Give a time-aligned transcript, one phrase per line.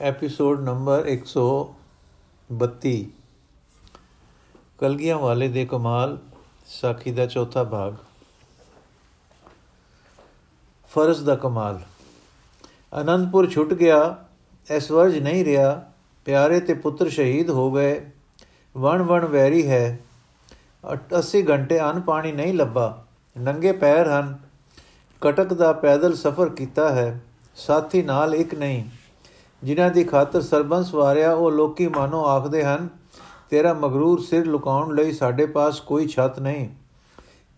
[0.00, 3.06] Episode number 132
[4.78, 6.18] ਕਲਗੀਆਂ ਵਾਲੇ ਦੇ ਕਮਾਲ,
[6.66, 7.94] ਸਾਖੀ ਦਾ ਚੌਥਾ ਭਾਗ।
[10.88, 11.80] ਫਰਜ਼ ਦਾ ਕਮਾਲ।
[13.00, 14.24] ਅਨੰਦਪੁਰ ਛੁੱਟ ਗਿਆ
[14.70, 15.90] ਐਸਵਰਜ ਨਹੀਂ ਰਿਹਾ,
[16.24, 18.10] ਪਿਆਰੇ ਤੇ ਪੁੱਤਰ ਸ਼ਹੀਦ ਹੋ ਗਏ।
[18.76, 19.98] ਵਣ ਵਣ ਵੈਰੀ ਹੈ।
[21.18, 23.04] 80 ਘੰਟੇ ਅਨ ਪਾਣੀ ਨਹੀਂ ਲੱਭਾ,
[23.38, 24.38] ਨੰਗੇ ਪੈਰ ਹਨ।
[25.20, 27.20] ਕਟਕ ਦਾ ਪੈਦਲ ਸਫ਼ਰ ਕੀਤਾ ਹੈ,
[27.56, 28.84] ਸਾਥੀ ਨਾਲ ਇੱਕ ਨਹੀਂ।
[29.64, 32.88] ਜਿਨ੍ਹਾਂ ਦੀ ਖਾਤਰ ਸਰਬੰਸ ਵਾਰਿਆ ਉਹ ਲੋਕੀ ਮਾਨੋ ਆਖਦੇ ਹਨ,
[33.50, 36.68] ਤੇਰਾ ਮਗਰੂਰ ਸਿਰ ਲੁਕਾਉਣ ਲਈ ਸਾਡੇ ਪਾਸ ਕੋਈ ਛੱਤ ਨਹੀਂ।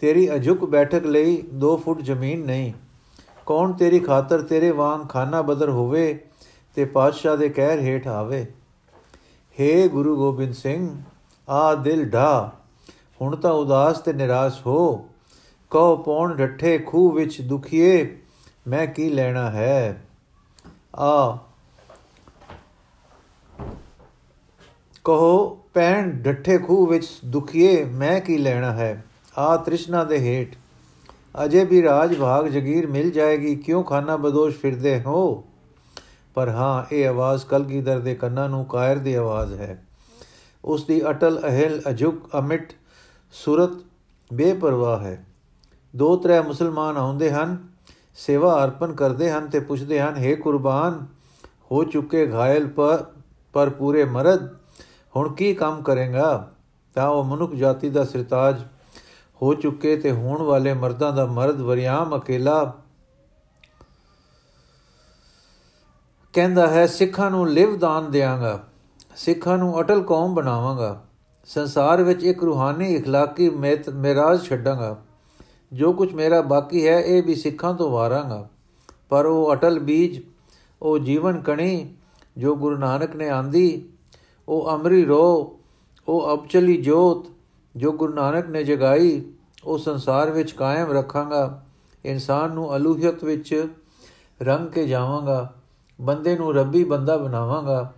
[0.01, 2.73] ਤੇਰੀ ਅਝੁਕ ਬੈਠਕ ਲਈ 2 ਫੁੱਟ ਜ਼ਮੀਨ ਨਹੀਂ।
[3.47, 6.25] ਕੌਣ ਤੇਰੀ ਖਾਤਰ ਤੇਰੇ ਵਾਂਗ ਖਾਨਾ ਬਦਰ ਹੋਵੇ
[6.75, 8.47] ਤੇ ਪਾਤਸ਼ਾਹ ਦੇ ਕਹਿਰ ਹੇਠ ਆਵੇ?
[9.61, 10.97] ਹੇ ਗੁਰੂ ਗੋਬਿੰਦ ਸਿੰਘ,
[11.49, 12.53] ਆ ਦਿਲ ਢਾ।
[13.21, 15.09] ਹੁਣ ਤਾਂ ਉਦਾਸ ਤੇ ਨਿਰਾਸ਼ ਹੋ।
[15.71, 18.19] ਕਹੋ ਪੌਣ ਡੱਠੇ ਖੂਹ ਵਿੱਚ ਦੁਖੀਏ,
[18.67, 20.07] ਮੈਂ ਕੀ ਲੈਣਾ ਹੈ?
[20.97, 21.39] ਆ
[25.07, 29.05] ਕਹੋ ਪੈਣ ਡੱਠੇ ਖੂਹ ਵਿੱਚ ਦੁਖੀਏ, ਮੈਂ ਕੀ ਲੈਣਾ ਹੈ?
[29.39, 30.57] ਆ ਤ੍ਰਿਸ਼ਨਾ ਦੇ ਹੇਠ।
[31.45, 35.45] ਅਜੇ ਵੀ ਰਾਜ ਭਾਗ ਜਗੀਰ ਮਿਲ ਜਾਏਗੀ, ਕਿਉਂ ਖਾਨਾ ਬਦੋਸ਼ ਫਿਰਦੇ ਹੋ?
[36.35, 39.87] ਪਰ ਹਾਂ, ਇਹ ਆਵਾਜ਼ ਕਲਗੀਧਰ ਦੇ ਕੰਨਾਂ ਨੂੰ ਕਾਇਰ ਦੀ ਆਵਾਜ਼ ਹੈ।
[40.65, 42.73] ਉਸ ਦੀ ਅਟਲ, ਅਹਿਲ ਅਜੁਕ ਅਮਿਟ,
[43.33, 43.71] ਸੁਰਤ
[44.33, 45.27] ਬੇਪਰਵਾਹ ਹੈ।
[45.97, 47.69] ਦੋ ਤਰੇ ਮੁਸਲਮਾਨ ਆਉਂਦੇ ਹਨ,
[48.17, 51.07] ਸੇਵਾ ਅਰਪਣ ਕਰਦੇ ਹਨ ਤੇ ਪੁੱਛਦੇ ਹਨ हे ਕੁਰਬਾਨ,
[51.73, 53.05] ਹੋ ਚੁੱਕੇ ਘਾਇਲ ਪਰ
[53.53, 54.66] ਪਰ ਪੂਰੇ ਮਰਦ
[55.16, 56.52] ਹੁਣ ਕੀ ਕੰਮ ਕਰੇਗਾ
[56.96, 58.64] ਤਾਂ ਉਹ ਮਨੁੱਖ ਜਾਤੀ ਦਾ ਸਰਤਾਜ
[59.42, 62.74] ਹੋ ਚੁੱਕੇ ਤੇ ਹੋਣ ਵਾਲੇ ਮਰਦਾਂ ਦਾ ਮਰਦ ਵਰਿਆਮ ਅਕੇਲਾ
[66.34, 68.60] ਕਹਿੰਦਾ ਹੈ ਸਿੱਖਾਂ ਨੂੰ ਲਿਵ ਦਾਨ ਦੇਵਾਂਗਾ
[69.16, 71.02] ਸਿੱਖਾਂ ਨੂੰ ਅਟਲ ਕੌਮ ਬਣਾਵਾਂਗਾ
[71.46, 73.50] ਸੰਸਾਰ ਵਿੱਚ ਇੱਕ ਰੂਹਾਨੀ اخلاقی
[73.94, 74.96] ਮੇਰਾਜ ਛੱਡਾਂਗਾ
[75.74, 78.50] ਜੋ ਕੁਝ ਮੇਰਾ ਬਾਕੀ ਹੈ ਇਹ ਵੀ ਸਿੱਖਾਂ ਤੋਂ ਵਾਰਾਂਗਾ
[79.10, 80.22] ਪਰ ਉਹ ਅਟਲ ਬੀਜ
[80.82, 81.96] ਉਹ ਜੀਵਨ ਕਣੀ
[82.38, 83.90] ਜੋ ਗੁਰੂ ਨਾਨਕ ਨੇ ਆਂਦੀ
[84.48, 85.58] ਉਹ ਅਮਰੀ ਰੋ
[86.08, 87.26] ਉਹ ਅਬਚਲੀ ਜੋਤ
[87.76, 89.22] ਜੋ ਗੁਰੂ ਨਾਨਕ ਨੇ ਜਗਾਈ
[89.64, 91.62] ਉਹ ਸੰਸਾਰ ਵਿੱਚ ਕਾਇਮ ਰੱਖਾਂਗਾ
[92.06, 93.68] ਇਨਸਾਨ ਨੂੰ ਅਲੂਹੀਅਤ ਵਿੱਚ
[94.44, 95.54] ਰੰਗ ਕੇ ਜਾਵਾਂਗਾ
[96.02, 97.94] ਬੰਦੇ ਨੂੰ ਰੱਬੀ ਬੰਦਾ ਬਣਾਵਾਂਗਾ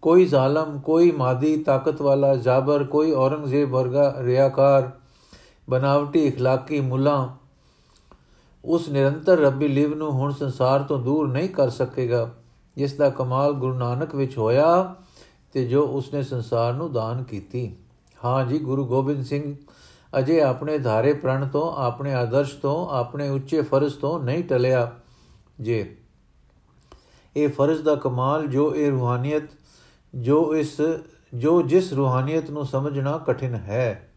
[0.00, 4.90] ਕੋਈ ਜ਼ਾਲਮ ਕੋਈ ਮਾਦੀ ਤਾਕਤ ਵਾਲਾ ਜ਼ਾਬਰ ਕੋਈ ਔਰੰਗਜ਼ੇਬ ਵਰਗਾ ਰਿਆਕਾਰ
[5.70, 7.36] ਬਨਾਵਟੀ اخلاقی ਮੁੱਲਾ
[8.64, 12.30] ਉਸ ਨਿਰੰਤਰ ਰੱਬੀ ਲਿਵ ਨੂੰ ਹੁਣ ਸੰਸਾਰ ਤੋਂ ਦੂਰ ਨਹੀਂ ਕਰ ਸਕੇਗਾ
[12.76, 14.94] ਜਿਸ ਦਾ ਕਮਾਲ ਗੁਰੂ ਨਾਨਕ ਵਿੱਚ ਹੋਇਆ
[15.57, 17.75] ਤੇ ਜੋ ਉਸਨੇ ਸੰਸਾਰ ਨੂੰ ਦਾਨ ਕੀਤੀ।
[18.25, 19.55] ਹਾਂ ਜੀ, ਗੁਰੂ ਗੋਬਿੰਦ ਸਿੰਘ
[20.19, 24.91] ਅਜੇ ਆਪਣੇ ਧਾਰੇ ਪ੍ਰਣ ਤੋਂ, ਆਪਣੇ ਆਦਰਸ਼ ਤੋਂ, ਆਪਣੇ ਉੱਚੇ ਫਰਜ਼ ਤੋਂ ਨਹੀਂ ਟਲਿਆ।
[25.61, 25.97] ਜੇ
[27.35, 29.43] ਇਹ ਫਰਜ਼ ਦਾ ਕਮਾਲ, ਜੋ ਇਹ ਰੂਹਾਨੀਅਤ,
[30.15, 30.81] ਜੋ ਇਸ,
[31.33, 34.13] ਜੋ ਜਿਸ ਰੂਹਾਨੀਅਤ ਨੂੰ ਸਮਝਣਾ ਕਠਿਨ ਹੈ।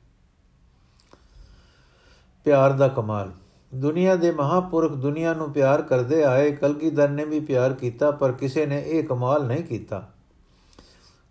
[2.44, 3.30] ਪਿਆਰ ਦਾ ਕਮਾਲ।
[3.74, 8.66] ਦੁਨੀਆ ਦੇ ਮਹਾਪੁਰਖ ਦੁਨੀਆ ਨੂੰ ਪਿਆਰ ਕਰਦੇ ਆਏ ਕਲਗੀਧਰ ਨੇ ਵੀ ਪਿਆਰ ਕੀਤਾ, ਪਰ ਕਿਸੇ
[8.66, 10.08] ਨੇ ਇਹ ਕਮਾਲ ਨਹੀਂ ਕੀਤਾ।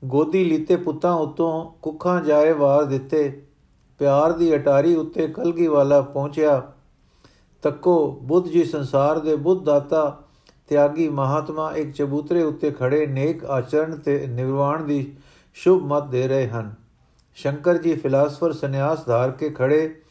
[0.03, 3.41] ਗੋਦੀ ਲੀਤੇ ਪੁੱਤਾਂ ਉਤੋਂ ਕੁੱਖਾਂ ਜਾਏ ਵਾਰ ਦਿੱਤੇ।
[3.99, 6.61] ਪਿਆਰ ਦੀ ਅਟਾਰੀ ਉੱਤੇ ਕਲਗੀ ਵਾਲਾ ਪਹੁੰਚਿਆ।
[7.61, 10.21] ਤੱਕੋ ਬੁੱਧ ਜੀ ਸੰਸਾਰ ਦੇ ਬੁੱਧ ਦਾਤਾ,
[10.67, 15.13] ਤਿਆਗੀ ਮਹਾਤਮਾ ਇੱਕ ਚਬੂਤਰੇ ਉੱਤੇ ਖੜੇ ਨੇਕ ਆਚਰਣ ਤੇ ਨਿਰਵਾਣ ਦੀ
[15.53, 16.73] ਸ਼ੁਭ ਮਤ ਦੇ ਰਹੇ ਹਨ।
[17.35, 20.01] ਸ਼ੰਕਰ ਜੀ ਫਿਲਾਸਫਰ ਸੰਨਿਆਸ ਧਾਰ ਕੇ ਖੜੇ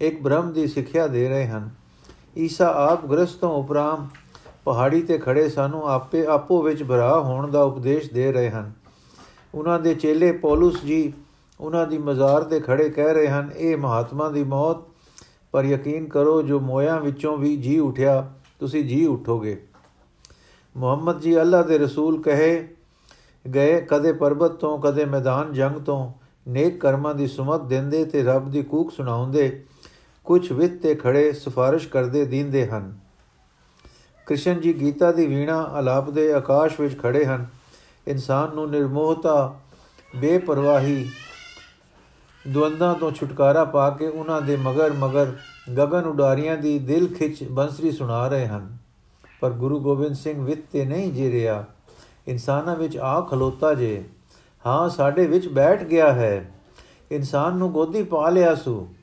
[0.00, 1.70] ਇੱਕ ਬ੍ਰਹਮ ਦੀ ਸਿੱਖਿਆ ਦੇ ਰਹੇ ਹਨ।
[2.38, 4.08] ਈਸਾ ਆਪ ਗ੍ਰਸਤੋਂ ਉਪਰਾਮ
[4.64, 8.72] ਪਹਾੜੀ ਤੇ ਖੜੇ ਸਾਨੂੰ ਆਪੇ ਆਪੋ ਵਿੱਚ ਭਰਾ ਹੋਣ ਦਾ ਉਪਦੇਸ਼ ਦੇ ਰਹੇ ਹਨ।
[9.56, 11.12] ਉਹਨਾਂ ਦੇ ਚੇਲੇ ਪੌਲਸ ਜੀ
[11.60, 14.76] ਉਹਨਾਂ ਦੀ ਮਜ਼ਾਰ ਤੇ ਖੜੇ ਕਹਿ ਰਹੇ ਹਨ, ਇਹ ਮਹਾਤਮਾ ਦੀ ਮੌਤ।
[15.52, 19.66] ਪਰ ਯਕੀਨ ਕਰੋ, ਜੋ ਮੋਇਆਂ ਵਿੱਚੋਂ ਵੀ ਜੀ ਉਠਿਆ, ਤੁਸੀਂ ਜੀ ਉਠੋਗੇ।
[20.76, 22.68] ਮੁਹੰਮਦ ਜੀ ਅੱਲਾ ਦੇ ਰਸੂਲ ਕਹੇ,
[23.54, 26.12] ਗਏ ਕਦੇ ਪਰਬਤ ਤੋਂ, ਕਦੇ ਮੈਦਾਨ ਜੰਗ ਤੋਂ।
[26.48, 29.64] ਨੇਕ ਕਰਮਾਂ ਦੀ ਸੁਮਤ ਦਿੰਦੇ ਤੇ ਰੱਬ ਦੀ ਕੂਕ ਸੁਣਾਉਂਦੇ।
[30.24, 32.98] ਕੁਝ ਵਿਤ ਤੇ ਖੜੇ ਸਿਫਾਰਿਸ਼ ਕਰਦੇ ਦੀਂਦੇ ਹਨ।
[34.26, 37.55] ਕ੍ਰਿਸ਼ਨ ਜੀ ਗੀਤਾ ਦੀ ਵੀਣਾ ਆਲਾਪ ਦੇ ਆਕਾਸ਼ ਵਿੱਚ ਖੜੇ ਹਨ।
[38.08, 39.60] ਇਨਸਾਨ ਨੂੰ ਨਿਰਮੋਹਤਾ,
[40.16, 41.10] ਬੇਪਰਵਾਹੀ,
[42.52, 45.36] ਦਵੰਦਾਂ ਤੋਂ ਛੁਟਕਾਰਾ ਪਾ ਕੇ ਉਹਨਾਂ ਦੇ ਮਗਰ ਮਗਰ
[45.78, 48.76] ਗगन ਉਡਾਰੀਆਂ ਦੀ ਦਿਲ ਖਿੱਚ ਬੰਸਰੀ ਸੁਣਾ ਰਹੇ ਹਨ।
[49.40, 51.64] ਪਰ ਗੁਰੂ ਗੋਬਿੰਦ ਸਿੰਘ ਵਿਤ ਤੇ ਨਹੀਂ ਜੀ ਰਿਹਾ।
[52.28, 54.04] ਇਨਸਾਨਾਂ ਵਿੱਚ ਆ ਖਲੋਤਾ ਜੇ।
[54.66, 56.50] ਹਾਂ, ਸਾਡੇ ਵਿੱਚ ਬੈਠ ਗਿਆ ਹੈ।
[57.10, 58.94] ਇਨਸਾਨ ਨੂੰ ਗੋਦੀ ਪਾ ਲਿਆ ਸੂ।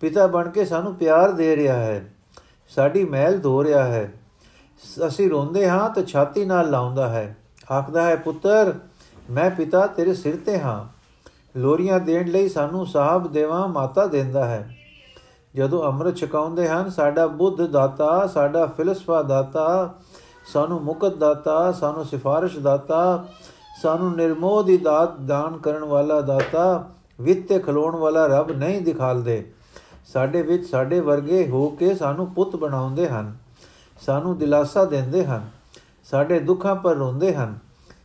[0.00, 2.14] ਪਿਤਾ ਬਣ ਕੇ ਸਾਨੂੰ ਪਿਆਰ ਦੇ ਰਿਹਾ ਹੈ।
[2.68, 4.12] ਸਾਡੀ ਮਹਿਲ ਧੋ ਰਿਹਾ ਹੈ।
[5.06, 7.36] ਅਸੀਂ ਰੋਂਦੇ ਹਾਂ ਤਾਂ ਛਾਤੀ ਨਾਲ ਲਾਉਂਦਾ ਹੈ।
[7.72, 8.74] ਆਖਦਾ ਹੈ, ਪੁੱਤਰ,
[9.30, 10.84] ਮੈਂ ਪਿਤਾ ਤੇਰੇ ਸਿਰ ਤੇ ਹਾਂ।
[11.58, 14.76] ਲੋਰੀਆਂ ਦੇਣ ਲਈ ਸਾਨੂੰ ਸਾਹਿਬ ਦੇਵਾ, ਮਾਤਾ ਦਿੰਦਾ ਹੈ।
[15.54, 19.94] ਜਦੋਂ ਅੰਮ੍ਰਿਤ ਛਕਾਉਂਦੇ ਹਨ, ਸਾਡਾ ਬੁੱਧ ਦਾਤਾ, ਸਾਡਾ ਫਿਲਸਫਾ ਦਾਤਾ,
[20.52, 23.26] ਸਾਨੂੰ ਮੁਕਤ ਦਾਤਾ, ਸਾਨੂੰ ਸਿਫਾਰਿਸ਼ ਦਾਤਾ,
[23.82, 26.84] ਸਾਨੂੰ ਨਿਰਮੋਹ ਦੀ ਦਾਤ ਦਾਨ ਕਰਨ ਵਾਲਾ ਦਾਤਾ,
[27.20, 29.52] ਵਿੱਤੇ ਖਲੋਣ ਵਾਲਾ ਰੱਬ ਨਹੀਂ ਦਿਖਾਲਦੇ।
[30.06, 33.36] ਸਾਡੇ ਵਿੱਚ ਸਾਡੇ ਵਰਗੇ ਹੋ ਕੇ ਸਾਨੂੰ ਪੁੱਤ ਬਣਾਉਂਦੇ ਹਨ,
[34.06, 35.55] ਸਾਨੂੰ ਦਿਲਾਸਾ ਦਿੰਦੇ ਹਨ।
[36.10, 37.58] ਸਾਡੇ ਦੁੱਖਾਂ ਪਰ ਰੋਂਦੇ ਹਨ।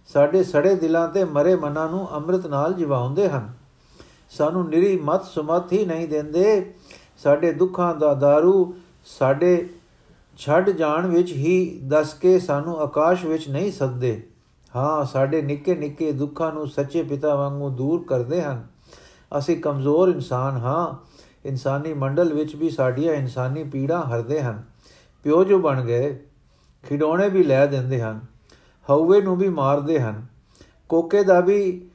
[0.08, 3.54] ਸਾਡੇ ਸੜੇ ਦਿਲਾਂ ਤੇ ਮਰੇ ਮਨਾਂ ਨੂੰ ਅੰਮ੍ਰਿਤ ਨਾਲ ਜਿਵਾਉਂਦੇ ਹਨ।
[4.30, 6.74] ਸਾਨੂੰ ਨਿਰੀ ਮਤ ਸੁਮਤ ਹੀ ਨਹੀਂ ਦਿੰਦੇ।
[7.18, 8.74] ਸਾਡੇ ਦੁੱਖਾਂ ਦਾ दारू
[9.06, 9.70] ਸਾਡੇ
[10.38, 14.28] ਛੱਡ ਜਾਣ ਵਿੱਚ ਹੀ ਦੱਸ ਕੇ ਸਾਨੂੰ ਆਕਾਸ਼ ਵਿੱਚ ਨਹੀਂ ਸੱਦੇ
[14.76, 18.68] ਹਾਂ, ਸਾਡੇ ਨਿੱਕੇ ਨਿੱਕੇ ਦੁੱਖਾਂ ਨੂੰ ਸੱਚੇ ਪਿਤਾ ਵਾਂਗੂ ਦੂਰ ਕਰਦੇ ਹਨ।
[19.38, 21.12] ਅਸੀਂ ਕਮਜ਼ੋਰ ਇਨਸਾਨ ਹਾਂ।
[21.46, 24.64] ਇਨਸਾਨੀ ਮੰਡਲ ਵਿੱਚ ਵੀ ਸਾਡੀਆਂ ਇਨਸਾਨੀ ਪੀੜਾਂ ਹਰਦੇ ਹਨ।
[25.24, 26.26] ਪਿਓ ਜੋ ਬਣ ਗਏ
[26.84, 28.20] ਖਿਡੌਣੇ ਵੀ ਲੈ ਦਿੰਦੇ ਹਨ
[28.88, 30.26] ਹਉਏ ਨੂੰ ਵੀ ਮਾਰਦੇ ਹਨ,
[30.90, 31.90] ਕੋਕੇ ਦਾ ਵੀ,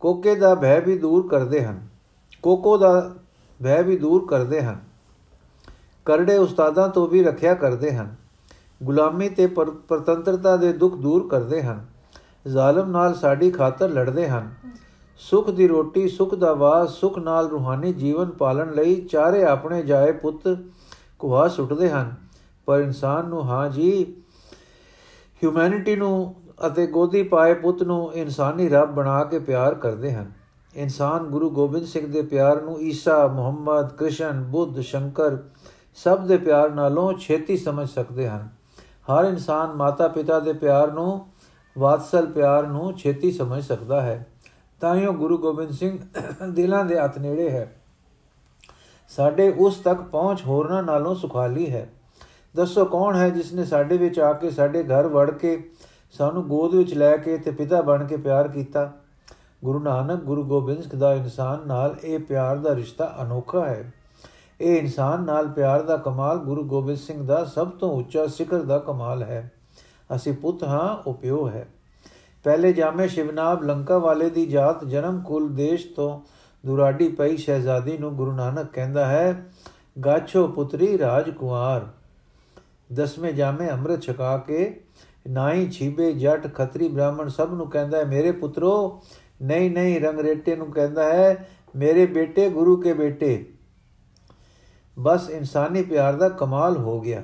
[0.00, 1.80] ਕੋਕੇ ਦਾ ਭੈ ਵੀ ਦੂਰ ਕਰਦੇ ਹਨ,
[2.42, 3.14] ਕੋਕੋ ਦਾ
[3.60, 4.80] ਭੈ ਵੀ ਦੂਰ ਕਰਦੇ ਹਨ,
[6.06, 8.14] ਕਰੜੇ ਉਸਤਾਦਾਂ ਤੋਂ ਵੀ ਰੱਖਿਆ ਕਰਦੇ ਹਨ,
[8.82, 11.84] ਗੁਲਾਮੀ ਤੇ ਪਰਤੰਤਰਤਾ ਦੇ ਦੁੱਖ ਦੂਰ ਕਰਦੇ ਹਨ,
[12.48, 14.50] ਜ਼ਾਲਮ ਨਾਲ ਸਾਡੀ ਖਾਤਰ ਲੜਦੇ ਹਨ,
[15.20, 20.12] ਸੁਖ ਦੀ ਰੋਟੀ, ਸੁਖ ਦਾ ਵਾਸ, ਸੁਖ ਨਾਲ ਰੂਹਾਨੀ ਜੀਵਨ ਪਾਲਣ ਲਈ ਚਾਰੇ ਆਪਣੇ ਜਾਏ
[20.12, 20.48] ਪੁੱਤ
[21.18, 22.14] ਕੁਹਾ ਸੁੱਟਦੇ ਹਨ
[22.66, 24.16] ਪਰ ਇਨਸਾਨ ਨੂੰ, ਹਾਂ ਜੀ
[25.42, 26.34] ਹਿਊਮੈਨਿਟੀ ਨੂੰ
[26.66, 30.32] ਅਤੇ ਗੋਦੀ ਪਾਏ ਪੁੱਤ ਨੂੰ ਇਨਸਾਨੀ ਰੱਬ ਬਣਾ ਕੇ ਪਿਆਰ ਕਰਦੇ ਹਨ।
[30.74, 35.38] ਇਨਸਾਨ ਗੁਰੂ ਗੋਬਿੰਦ ਸਿੰਘ ਦੇ ਪਿਆਰ ਨੂੰ ਈਸਾ, ਮੁਹੰਮਦ, ਕ੍ਰਿਸ਼ਨ, ਬੁੱਧ, ਸ਼ੰਕਰ
[35.94, 38.48] ਸਭ ਦੇ ਪਿਆਰ ਨਾਲੋਂ ਛੇਤੀ ਸਮਝ ਸਕਦੇ ਹਨ।
[39.12, 41.26] ਹਰ ਇਨਸਾਨ ਮਾਤਾ ਪਿਤਾ ਦੇ ਪਿਆਰ ਨੂੰ,
[41.78, 44.26] ਵਾਤਸਲ ਪਿਆਰ ਨੂੰ ਛੇਤੀ ਸਮਝ ਸਕਦਾ ਹੈ।
[44.80, 45.98] ਤਾਂ ਹੀ ਗੁਰੂ ਗੋਬਿੰਦ ਸਿੰਘ
[46.50, 47.82] ਦਿਲਾਂ ਦੇ ਹੱਥ ਨੇੜੇ ਹੈ।
[49.08, 51.90] ਸਾਡੇ ਉਸ ਤੱਕ ਪਹੁੰਚ ਹੋਰਨਾਂ ਨਾਲੋਂ ਸੁਖਾਲੀ ਹੈ।
[52.56, 55.70] ਦੱਸੋ ਕੌਣ ਹੈ ਜਿਸ ਨੇ ਸਾਡੇ ਵਿੱਚ ਆ ਕੇ, ਸਾਡੇ ਘਰ ਵੜ ਕੇ
[56.12, 58.92] ਸਾਨੂੰ ਗੋਦ ਵਿੱਚ ਲੈ ਕੇ ਤੇ ਪਿਤਾ ਬਣ ਕੇ ਪਿਆਰ ਕੀਤਾ?
[59.64, 63.92] ਗੁਰੂ ਨਾਨਕ, ਗੁਰੂ ਗੋਬਿੰਦ ਸਿੰਘ ਦਾ ਇਨਸਾਨ ਨਾਲ ਇਹ ਪਿਆਰ ਦਾ ਰਿਸ਼ਤਾ ਅਨੋਖਾ ਹੈ।
[64.60, 68.78] ਇਹ ਇਨਸਾਨ ਨਾਲ ਪਿਆਰ ਦਾ ਕਮਾਲ ਗੁਰੂ ਗੋਬਿੰਦ ਸਿੰਘ ਦਾ ਸਭ ਤੋਂ ਉੱਚਾ ਸਿਖਰ ਦਾ
[68.78, 69.52] ਕਮਾਲ ਹੈ।
[70.16, 71.68] ਅਸੀਂ ਪੁੱਤ ਹਾਂ, ਉਹ ਪਿਓ ਹੈ।
[72.44, 76.20] ਪਹਿਲੇ ਜਾਮੇ ਸ਼ਿਵਨਾਬ ਲੰਕਾ ਵਾਲੇ ਦੀ ਜਾਤ ਜਨਮ ਕੁਲ ਦੇਸ਼ ਤੋਂ
[76.66, 79.46] ਦੁਰਾਡੀ ਪਈ ਸ਼ਹਿਜ਼ਾਦੀ ਨੂੰ ਗੁਰੂ ਨਾਨਕ ਕਹਿੰਦਾ ਹੈ,
[80.04, 81.86] ਗਾਛੋ ਪੁੱਤਰੀ ਰਾਜਕੁਮਾਰ
[82.92, 84.84] ਦਸਵੇਂ ਜਾਮੇ ਅੰਮ੍ਰਿਤ ਛਕਾ ਕੇ
[85.30, 89.02] ਨਾਈ ਛੀਬੇ ਜੱਟ ਖੱਤਰੀ ਬ੍ਰਾਹਮਣ ਸਭ ਨੂੰ ਕਹਿੰਦਾ ਹੈ, ਮੇਰੇ ਪੁੱਤਰੋ,
[89.42, 93.46] ਨਹੀਂ ਨਹੀਂ, ਰੰਗਰੇਟੇ ਨੂੰ ਕਹਿੰਦਾ ਹੈ, ਮੇਰੇ ਬੇਟੇ ਗੁਰੂ ਕੇ ਬੇਟੇ।
[94.98, 97.22] ਬਸ ਇਨਸਾਨੀ ਪਿਆਰ ਦਾ ਕਮਾਲ ਹੋ ਗਿਆ।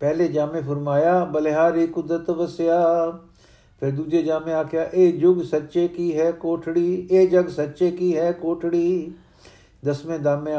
[0.00, 2.78] ਪਹਿਲੇ ਜਾਮੇ ਫਰਮਾਇਆ, ਬਲਿਹਾਰੀ ਕੁਦਰਤ ਵਸਿਆ।
[3.80, 7.08] ਫਿਰ ਦੂਜੇ ਜਾਮੇ ਆਖਿਆ, ਇਹ ਯੁਗ ਸੱਚੇ ਕੀ ਹੈ ਕੋਠੜੀ?
[7.10, 9.14] ਇਹ ਜਗ ਸੱਚੇ ਕੀ ਹੈ ਕੋਠੜੀ?
[9.84, 10.52] ਦਸਵੇਂ ਦਾਮੇ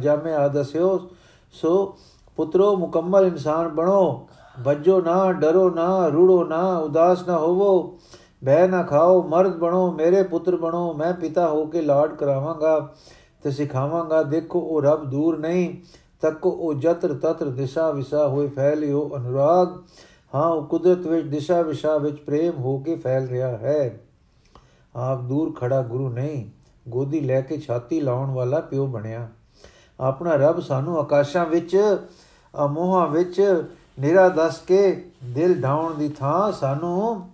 [0.00, 1.10] ਜਾਮੇ ਆ ਦਸਿਓ,
[1.52, 1.98] ਸੋ
[2.36, 4.28] ਪੁੱਤਰੋ, ਮੁਕੰਮਲ ਇਨਸਾਨ ਬਣੋ।
[4.60, 7.98] ਵੱਜੋ ਨਾ, ਡਰੋ ਨਾ, ਰੂੜੋ ਨਾ, ਉਦਾਸ ਨਾ ਹੋਵੋ।
[8.44, 12.94] ਬਹਿ ਨਾ ਖਾਓ, ਮਰਦ ਬਣੋ, ਮੇਰੇ ਪੁੱਤਰ ਬਣੋ, ਮੈਂ ਪਿਤਾ ਹੋ ਕੇ ਲਾਡ ਕਰਾਵਾਂਗਾ
[13.42, 15.76] ਤੇ ਸਿਖਾਵਾਂਗਾ। ਦੇਖੋ, ਉਹ ਰੱਬ ਦੂਰ ਨਹੀਂ।
[16.20, 19.68] ਤੱਕ, ਉਹ ਜਤਰ ਤਤਰ ਦਿਸ਼ਾ ਵਿਸ਼ਾ ਹੋਏ ਫੈਲਿਓ ਅਨੁਰਾਗ।
[20.34, 24.00] ਹਾਂ, ਉਹ ਕੁਦਰਤ ਵਿੱਚ ਦਿਸ਼ਾ ਵਿਸ਼ਾ ਵਿੱਚ ਪ੍ਰੇਮ ਹੋ ਕੇ ਫੈਲ ਰਿਹਾ ਹੈ।
[24.96, 26.50] ਆਪ ਦੂਰ ਖੜਾ ਗੁਰੂ ਨਹੀਂ।
[26.88, 29.28] ਗੋਦੀ ਲੈ ਕੇ ਛਾਤੀ ਲਾਉਣ ਵਾਲਾ ਪਿਓ ਬਣਿਆ।
[30.00, 31.98] ਆਪਣਾ ਰੱਬ ਸਾਨੂੰ ਆਕਾਸ਼ਾਂ ਵਿੱਚ
[32.54, 33.64] ਅਮੋਹਾਂ ਵਿੱਚ
[34.00, 37.30] ਨਿਰਾ ਦੱਸ ਕੇ ਦਿਲ ਢਾਉਣ ਦੀ ਥਾਂ ਸਾਨੂੰ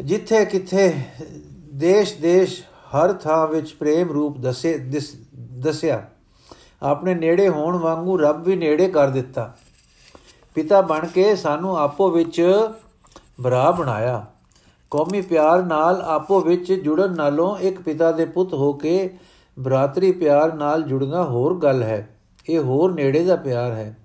[0.00, 0.94] ਜਿੱਥੇ ਕਿੱਥੇ
[1.74, 4.78] ਦੇਸ਼ ਦੇਸ਼ ਹਰ ਥਾਂ ਵਿੱਚ ਪ੍ਰੇਮ ਰੂਪ ਦੱਸੇ
[5.38, 6.06] ਦੱਸਿਆ।
[6.82, 9.52] ਆਪਣੇ ਨੇੜੇ ਹੋਣ ਵਾਂਗੂ ਰੱਬ ਵੀ ਨੇੜੇ ਕਰ ਦਿੱਤਾ।
[10.54, 12.42] ਪਿਤਾ ਬਣ ਕੇ ਸਾਨੂੰ ਆਪੋ ਵਿੱਚ
[13.42, 14.26] ਭਰਾ ਬਣਾਇਆ।
[14.90, 19.18] ਕੌਮੀ ਪਿਆਰ ਨਾਲ ਆਪੋ ਵਿੱਚ ਜੁੜਨ ਨਾਲੋਂ ਇੱਕ ਪਿਤਾ ਦੇ ਪੁੱਤ ਹੋ ਕੇ
[19.58, 22.17] ਬਰਾਤਰੀ ਪਿਆਰ ਨਾਲ ਜੁੜਨਾ ਹੋਰ ਗੱਲ ਹੈ।
[22.48, 23.96] ਇਹ ਹੋਰ ਨੇੜੇ ਦਾ ਪਿਆਰ ਹੈ।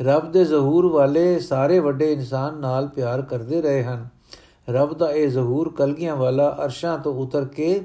[0.00, 4.08] ਰੱਬ ਦੇ ਜ਼ਹੂਰ ਵਾਲੇ ਸਾਰੇ ਵੱਡੇ ਇਨਸਾਨ ਨਾਲ ਪਿਆਰ ਕਰਦੇ ਰਹੇ ਹਨ।
[4.70, 7.80] ਰੱਬ ਦਾ ਇਹ ਜ਼ਹੂਰ ਕਲਗੀਆਂ ਵਾਲਾ ਅਰਸ਼ਾਂ ਤੋਂ ਉਤਰ ਕੇ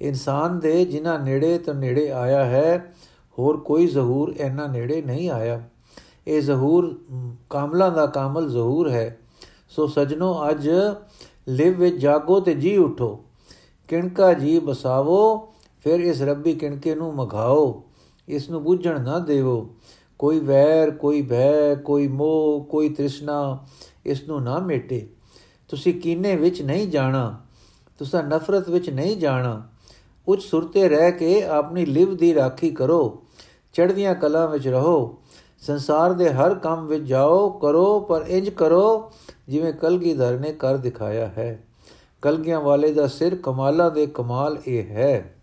[0.00, 2.94] ਇਨਸਾਨ ਦੇ ਜਿਨ੍ਹਾਂ ਨੇੜੇ ਤੋਂ ਨੇੜੇ ਆਇਆ ਹੈ,
[3.38, 5.62] ਹੋਰ ਕੋਈ ਜ਼ਹੂਰ ਇੰਨਾ ਨੇੜੇ ਨਹੀਂ ਆਇਆ।
[6.26, 7.00] ਇਹ ਜ਼ਹੂਰ
[7.50, 9.18] ਕਾਮਲਾਂ ਦਾ ਕਾਮਲ ਜ਼ਹੂਰ ਹੈ।
[9.68, 10.70] ਸੋ ਸਜਣੋ, ਅੱਜ
[11.48, 13.24] ਲਿਵ ਵਿੱਚ ਜਾਗੋ ਤੇ ਜੀ ਉਠੋ।
[13.88, 15.52] ਕਿਣਕਾ ਜੀ ਬਸਾਵੋ,
[15.84, 17.82] ਫਿਰ ਇਸ ਰੱਬੀ ਕਿਣਕੇ ਨੂੰ ਮਘਾਓ
[18.32, 19.68] ਇਸ ਨੂੰ ਬੁੱਝਣ ਨਾ ਦੇਵੋ।
[20.18, 23.66] ਕੋਈ ਵੈਰ, ਕੋਈ ਭੈ, ਕੋਈ ਮੋਹ, ਕੋਈ ਤ੍ਰਿਸ਼ਨਾ
[24.06, 25.06] ਇਸ ਨੂੰ ਨਾ ਮੇਟੇ।
[25.68, 27.40] ਤੁਸੀਂ ਕੀਨੇ ਵਿੱਚ ਨਹੀਂ ਜਾਣਾ,
[27.98, 29.62] ਤੁਸੀਂ ਨਫ਼ਰਤ ਵਿੱਚ ਨਹੀਂ ਜਾਣਾ।
[30.28, 33.22] ਉੱਚ ਸੁਰਤੇ ਰਹਿ ਕੇ ਆਪਣੀ ਲਿਵ ਦੀ ਰਾਖੀ ਕਰੋ।
[33.72, 35.18] ਚੜ੍ਹਦੀਆਂ ਕਲਾਂ ਵਿੱਚ ਰਹੋ।
[35.60, 39.10] ਸੰਸਾਰ ਦੇ ਹਰ ਕੰਮ ਵਿੱਚ ਜਾਓ, ਕਰੋ, ਪਰ ਇੰਜ ਕਰੋ
[39.48, 41.64] ਜਿਵੇਂ ਕਲਗੀਧਰ ਨੇ ਕਰ ਦਿਖਾਇਆ ਹੈ।
[42.22, 45.34] ਕਲਗੀਆਂ ਵਾਲੇ ਦਾ ਸਿਰ ਕਮਾਲਾਂ ਦੇ ਕਮਾਲ ਇਹ ਹੈ।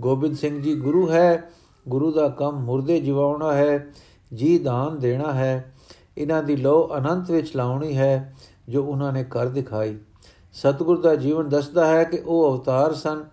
[0.00, 1.50] ਗੋਬਿੰਦ ਸਿੰਘ ਜੀ ਗੁਰੂ ਹੈ
[1.88, 3.86] ਗੁਰੂ ਦਾ ਕੰਮ ਮੁਰਦੇ ਜਿਵਾਉਣਾ ਹੈ,
[4.34, 5.74] ਜੀ ਦਾਨ ਦੇਣਾ ਹੈ।
[6.18, 8.36] ਇਹਨਾਂ ਦੀ ਲੋ ਅਨੰਤ ਵਿੱਚ ਲਾਉਣੀ ਹੈ,
[8.68, 9.98] ਜੋ ਉਹਨਾਂ ਨੇ ਕਰ ਦਿਖਾਈ।
[10.52, 13.24] ਸਤਿਗੁਰ ਦਾ ਜੀਵਨ ਦੱਸਦਾ ਹੈ ਕਿ ਉਹ ਅਵਤਾਰ ਸਨ,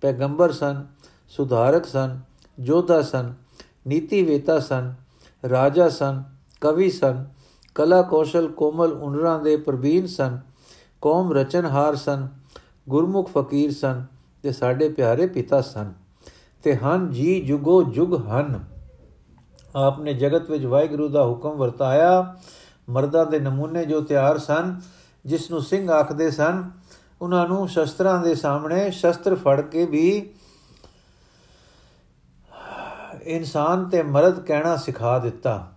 [0.00, 0.86] ਪੈਗੰਬਰ ਸਨ,
[1.28, 2.20] ਸੁਧਾਰਕ ਸਨ,
[2.60, 3.34] ਜੋਧਾ ਸਨ
[3.86, 4.94] ਨੀਤੀ ਵੇਤਾ ਸਨ,
[5.48, 6.22] ਰਾਜਾ ਸਨ,
[6.60, 7.24] ਕਵੀ ਸਨ,
[7.74, 10.40] ਕਲਾ ਕੌਸ਼ਲ ਕੋਮਲ ਉਨਰਾਂ ਦੇ ਪ੍ਰਬੀਨ ਸਨ,
[11.00, 12.28] ਕੌਮ ਰਚਨਹਾਰ ਸਨ,
[12.88, 14.04] ਗੁਰਮੁਖ ਫਕੀਰ ਸਨ
[14.42, 16.05] ਤੇ ਸਾਡੇ ਪਿਆਰੇ ਪਿਤਾ ਸਨ।
[16.66, 18.64] ਤੇ ਹਨ, ਜੀ ਜੁਗੋ ਜੁਗ ਹਨ।
[19.76, 22.36] ਆਪਨੇ ਜਗਤ ਵਿੱਚ ਵਾਹਿਗੁਰੂ ਦਾ ਹੁਕਮ ਵਰਤਾਇਆ।
[22.88, 24.80] ਮਰਦਾਂ ਦੇ ਨਮੂਨੇ ਜੋ ਤਿਆਰ ਸਨ
[25.26, 26.70] ਜਿਸ ਨੂੰ ਸਿੰਘ ਆਖਦੇ ਸਨ,
[27.22, 30.34] ਉਹਨਾਂ ਨੂੰ ਸ਼ਸਤਰਾਂ ਦੇ ਸਾਹਮਣੇ ਸ਼ਸਤਰ ਫੜ ਕੇ ਵੀ
[33.22, 35.72] ਇਨਸਾਨ ਤੇ ਮਰਦ ਕਹਿਣਾ ਸਿਖਾ ਦਿੱਤਾ।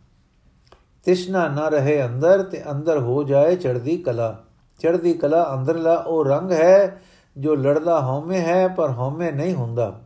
[1.03, 4.43] ਤਿਸ਼ਨਾ ਨਾ ਰਹੇ ਅੰਦਰ ਤੇ ਅੰਦਰ ਹੋ ਜਾਏ ਚੜਦੀ ਕਲਾ।
[4.79, 7.01] ਚੜਦੀ ਕਲਾ ਅੰਦਰਲਾ ਉਹ ਰੰਗ ਹੈ
[7.37, 9.99] ਜੋ ਲੜਦਾ ਹਉਮੈ ਹੈ, ਪਰ ਹਉਮੈ ਨਹੀਂ ਹੁੰਦਾ।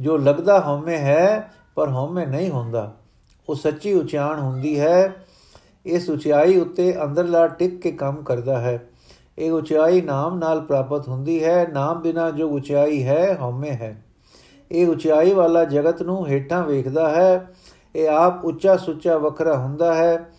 [0.00, 2.96] ਜੋ ਲੱਗਦਾ ਹਉਮੈ ਹੈ, ਪਰ ਹਉਮੈ ਨਹੀਂ ਹੁੰਦਾ।
[3.48, 5.26] ਉਹ ਸੱਚੀ ਉਚਾਣ ਹੁੰਦੀ ਹੈ।
[5.86, 8.88] ਇਸ ਉਚਾਈ ਉੱਤੇ ਅੰਦਰਲਾ ਟਿਕ ਕੇ ਕੰਮ ਕਰਦਾ ਹੈ।
[9.38, 14.04] ਇਹ ਉਚਾਈ ਨਾਮ ਨਾਲ ਪ੍ਰਾਪਤ ਹੁੰਦੀ ਹੈ। ਨਾਮ ਬਿਨਾ ਜੋ ਉਚਾਈ ਹੈ, ਹਉਮੈ ਹੈ।
[14.72, 17.54] ਇਹ ਉਚਾਈ ਵਾਲਾ ਜਗਤ ਨੂੰ ਹੇਠਾਂ ਵੇਖਦਾ ਹੈ।
[17.96, 20.30] ਇਹ ਆਪ ਉੱਚਾ ਸੁੱਚਾ ਵੱਖਰਾ ਹੁੰਦਾ ਹੈ।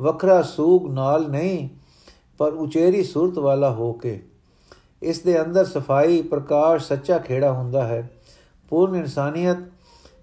[0.00, 1.68] ਵੱਖਰਾ ਸੂਗ ਨਾਲ ਨਹੀਂ,
[2.38, 4.22] ਪਰ ਉਚੇਰੀ ਸੂਰਤ ਵਾਲਾ ਹੋ ਕੇ।
[5.02, 8.10] ਇਸ ਦੇ ਅੰਦਰ ਸਫ਼ਾਈ, ਪ੍ਰਕਾਸ਼, ਸੱਚਾ ਖੇੜਾ ਹੁੰਦਾ ਹੈ।
[8.72, 9.58] ਪੂਰਨ ਇਨਸਾਨੀਅਤ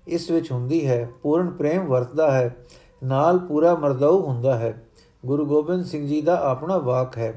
[0.07, 2.55] ਇਸ ਵਿੱਚ ਹੁੰਦੀ ਹੈ, ਪੂਰਨ ਪ੍ਰੇਮ ਵਰਤਦਾ ਹੈ,
[3.03, 4.73] ਨਾਲ ਪੂਰਾ ਮਰਦਉ ਹੁੰਦਾ ਹੈ।
[5.23, 7.33] ਗੁਰੂ ਗੋਬਿੰਦ ਸਿੰਘ ਜੀ ਦਾ ਆਪਣਾ ਵਾਕ ਹੈ,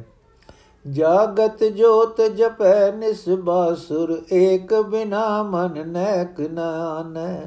[0.84, 7.38] ਜਾਗਤ ਜੋਤ ਜਪੈ ਨਿਸਬਾਸੁਰ ਏਕ ਬਿਨਾ ਮਨ ਨੈਕ ਨਾਨੈ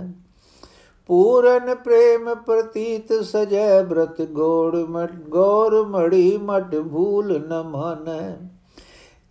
[1.09, 8.35] ਪੂਰਨ ਪ੍ਰੇਮ ਪ੍ਰਤੀਤ ਸਜੈ ਬ੍ਰਤ, ਗੋੜ ਮਟ ਗੌਰ ਮੜੀ ਮਟ ਭੂਲ ਨ ਮਾਨੈ।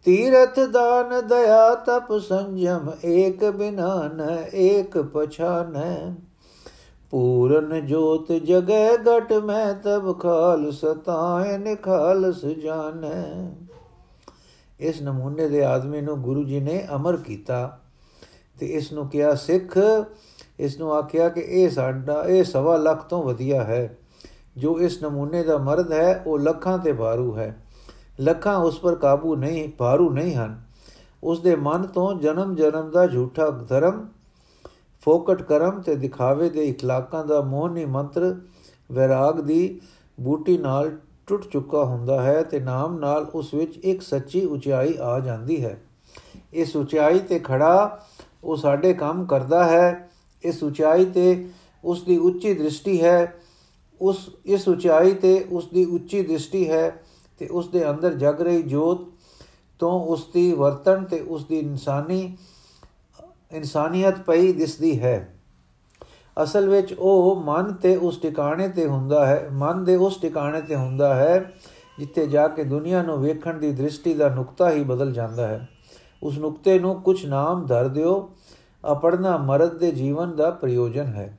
[0.04, 6.14] ਤੀਰਥ ਦਾਨ ਦਇਆ ਤਪ ਸੰਜਮ, ਏਕ ਬਿਨਾ ਨ, ਏਕ ਪਛਾਨੈ।
[7.10, 13.50] ਪੂਰਨ ਜੋਤ ਜਗੈ ਘਟ ਮੈਂ, ਤਬ ਖਾਲਸ ਤਾਇ ਖਾਲਸ ਜਾਣੈ।
[14.80, 17.80] ਇਸ ਨਮੂਨੇ ਦੇ ਆਦਮੀ ਨੂੰ ਗੁਰੂ ਜੀ ਨੇ ਅਮਰ ਕੀਤਾ
[18.60, 19.78] ਤੇ ਇਸ ਨੂੰ ਕਿਹਾ, ਸਿੱਖ,
[20.58, 23.98] ਇਸ ਨੂੰ ਆਖਿਆ ਕਿ ਇਹ ਸਾਡਾ, ਇਹ ਸਵਾ ਲੱਖ ਤੋਂ ਵਧੀਆ ਹੈ।
[24.56, 27.63] ਜੋ ਇਸ ਨਮੂਨੇ ਦਾ ਮਰਦ ਹੈ, ਉਹ ਲੱਖਾਂ ਤੇ ਭਾਰੂ ਹੈ।
[28.19, 30.61] ਲੱਖਾਂ ਉਸ ਪਰ ਕਾਬੂ ਨਹੀਂ ਭਾਰੂ ਨਹੀਂ ਹਨ
[31.23, 34.05] ਉਸ ਦੇ ਮਨ ਤੋਂ ਜਨਮ ਜਨਮ ਦਾ ਝੂਠਾ ਧਰਮ
[35.01, 38.35] ਫੋਕਟ ਕਰਮ ਤੇ ਦਿਖਾਵੇ ਦੇ اخلاقਾਂ ਦਾ ਮੋਹਨੀ ਮੰਤਰ
[38.89, 39.79] ਵਿਰਾਗ ਦੀ
[40.17, 40.91] ਬੂਟੀ ਨਾਲ
[41.27, 45.77] ਟੁੱਟ ਚੁੱਕਾ ਹੁੰਦਾ ਹੈ ਤੇ ਨਾਮ ਨਾਲ ਉਸ ਵਿੱਚ ਇੱਕ ਸੱਚੀ ਉਚਾਈ ਆ ਜਾਂਦੀ ਹੈ
[46.53, 47.99] ਇਸ ਉਚਾਈ ਤੇ ਖੜਾ
[48.43, 50.09] ਉਹ ਸਾਡੇ ਕੰਮ ਕਰਦਾ ਹੈ
[50.43, 51.49] ਇਸ ਉਚਾਈ ਤੇ
[51.83, 53.33] ਉਸ ਦੀ ਉੱਚੀ ਦ੍ਰਿਸ਼ਟੀ ਹੈ
[54.01, 57.02] ਉਸ ਇਸ ਉਚਾਈ ਤੇ ਉਸ ਦੀ ਉੱਚੀ ਦ੍ਰਿਸ਼ਟੀ ਹੈ
[57.38, 59.08] ਤੇ ਉਸ ਦੇ ਅੰਦਰ ਜਗ ਰਹੀ ਜੋਤ
[59.78, 62.36] ਤੋਂ ਉਸ ਦੀ ਵਰਤਨ ਤੇ ਉਸ ਦੀ ਇਨਸਾਨੀ,
[63.52, 65.38] ਇਨਸਾਨੀਅਤ ਪਈ ਦਿਸਦੀ ਹੈ।
[66.42, 70.74] ਅਸਲ ਵਿੱਚ ਉਹ ਮਨ ਤੇ ਉਸ ਟਿਕਾਣੇ ਤੇ ਹੁੰਦਾ ਹੈ, ਮਨ ਦੇ ਉਸ ਟਿਕਾਣੇ ਤੇ
[70.74, 71.52] ਹੁੰਦਾ ਹੈ,
[71.98, 75.68] ਜਿੱਥੇ ਜਾ ਕੇ ਦੁਨੀਆ ਨੂੰ ਵੇਖਣ ਦੀ ਦ੍ਰਿਸ਼ਟੀ ਦਾ ਨੁਕਤਾ ਹੀ ਬਦਲ ਜਾਂਦਾ ਹੈ।
[76.22, 78.30] ਉਸ ਨੁਕਤੇ ਨੂੰ ਕੁਝ ਨਾਮ ਧਰ ਦਿਓ,
[78.92, 81.38] ਅਪੜਨਾ ਮਰਦ ਦੇ ਜੀਵਨ ਦਾ ਪ੍ਰਯੋਜਨ ਹੈ।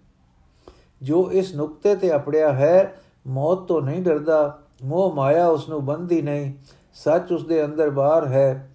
[1.02, 6.22] ਜੋ ਇਸ ਨੁਕਤੇ ਤੇ ਅਪੜਿਆ ਹੈ, ਮੌਤ ਤੋਂ ਨਹੀਂ ਡਰਦਾ ਮੋਹ ਮਾਇਆ ਉਸ ਨੂੰ ਬੰਦੀ
[6.22, 6.54] ਨਹੀਂ,
[6.94, 8.72] ਸੱਚ ਉਸ ਦੇ ਅੰਦਰ ਬਾਹਰ ਹੈ।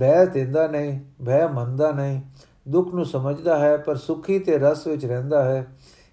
[0.00, 2.20] ਭੈ ਦਿੰਦਾ ਨਹੀਂ ਭੈ ਮੰਨਦਾ ਨਹੀਂ।
[2.68, 5.66] ਦੁੱਖ ਨੂੰ ਸਮਝਦਾ ਹੈ, ਪਰ ਸੁਖੀ ਤੇ ਰਸ ਵਿੱਚ ਰਹਿੰਦਾ ਹੈ।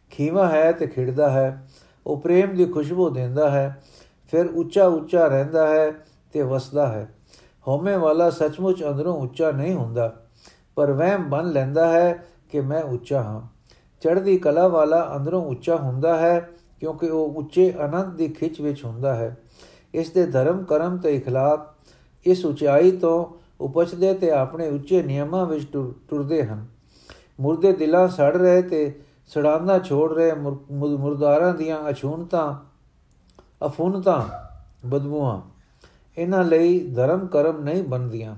[0.09, 1.67] ਖੀਵਾ ਹੈ ਤੇ ਖਿੜਦਾ ਹੈ,
[2.07, 3.83] ਉਹ ਪ੍ਰੇਮ ਦੀ ਖੁਸ਼ਬੂ ਦਿੰਦਾ ਹੈ।
[4.31, 5.91] ਫਿਰ ਉੱਚਾ ਉੱਚਾ ਰਹਿੰਦਾ ਹੈ
[6.33, 7.07] ਤੇ ਵਸਦਾ ਹੈ।
[7.67, 10.13] ਹਉਮੈ ਵਾਲਾ ਸੱਚਮੁੱਚ ਅੰਦਰੋਂ ਉੱਚਾ ਨਹੀਂ ਹੁੰਦਾ,
[10.75, 13.41] ਪਰ ਵਹਿਮ ਬਨ ਲੈਂਦਾ ਹੈ ਕਿ ਮੈਂ ਉੱਚਾ ਹਾਂ।
[14.01, 16.49] ਚੜ੍ਹਦੀ ਕਲਾ ਵਾਲਾ ਅੰਦਰੋਂ ਉੱਚਾ ਹੁੰਦਾ ਹੈ
[16.80, 19.36] ਕਿਉਂਕਿ ਉਹ ਉੱਚੇ ਅਨੰਤ ਦੀ ਖਿੱਚ ਵਿੱਚ ਹੁੰਦਾ ਹੈ
[19.94, 21.74] ਇਸ ਦੇ ਧਰਮ ਕਰਮ ਤੇ اخلاق
[22.26, 23.24] ਇਸ ਉਚਾਈ ਤੋਂ
[23.60, 25.66] ਉਪਜਦੇ ਤੇ ਆਪਣੇ ਉੱਚੇ ਨਿਯਮਾਂ ਵਿੱਚ
[26.08, 26.66] ਟੁਰਦੇ ਹਨ
[27.40, 28.92] ਮੁਰਦੇ ਦਿਲਾਂ ਸੜ ਰਹੇ ਤੇ
[29.26, 30.32] ਸੜਾਂਦਾ ਛੋੜ ਰਹੇ
[30.70, 32.64] ਮੁਰਦਾਰਾਂ ਦੀਆਂ ਅਛੂਨਤਾ
[33.66, 34.48] ਅਫੁਨਤਾ
[34.86, 35.40] ਬਦਬੂਆਂ
[36.16, 38.36] ਇਹਨਾਂ ਲਈ ਧਰਮ ਕਰਮ ਨਹੀਂ ਬਣਦੀਆਂ